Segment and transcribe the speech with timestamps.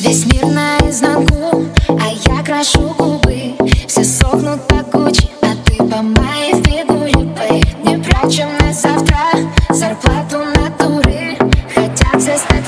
[0.00, 3.54] Весь мир наизнанку, а я крашу губы.
[3.86, 7.12] Все сохнут по куче, а ты по моей фигуре.
[7.12, 9.18] Бэйб, не прячем на завтра
[9.68, 11.36] зарплату натуры.
[11.74, 12.64] Хотят все стать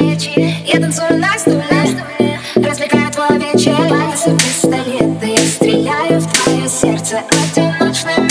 [0.00, 1.62] Я танцую на стуле
[2.56, 3.76] Развлекаю твой вечер.
[3.88, 7.22] Пальцы пистолета Я стреляю в твое сердце.
[7.30, 8.23] Одиночное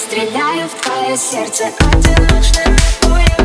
[0.00, 3.39] стреляю в твое сердце Одиночное пулями.